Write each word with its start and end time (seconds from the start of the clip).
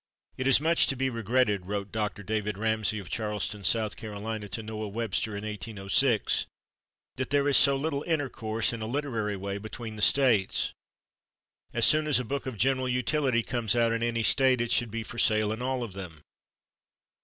"It 0.35 0.47
is 0.47 0.59
much 0.59 0.87
to 0.87 0.95
be 0.95 1.11
regretted," 1.11 1.67
wrote 1.67 1.91
Dr. 1.91 2.23
David 2.23 2.57
Ramsay, 2.57 2.97
of 2.97 3.11
Charleston, 3.11 3.61
S. 3.61 3.69
C., 3.93 4.47
to 4.47 4.63
Noah 4.63 4.87
Webster 4.87 5.37
in 5.37 5.45
1806, 5.45 6.47
"that 7.17 7.29
there 7.29 7.47
is 7.47 7.55
so 7.55 7.75
little 7.75 8.01
intercourse 8.07 8.73
in 8.73 8.81
a 8.81 8.87
literary 8.87 9.37
way 9.37 9.59
between 9.59 9.97
the 9.97 10.01
states. 10.01 10.73
As 11.71 11.85
soon 11.85 12.07
as 12.07 12.19
a 12.19 12.25
book 12.25 12.47
of 12.47 12.57
general 12.57 12.89
utility 12.89 13.43
comes 13.43 13.75
out 13.75 13.91
in 13.91 14.01
any 14.01 14.23
state 14.23 14.59
it 14.59 14.71
should 14.71 14.89
be 14.89 15.03
for 15.03 15.19
sale 15.19 15.51
in 15.51 15.61
all 15.61 15.83
of 15.83 15.93
them." 15.93 16.21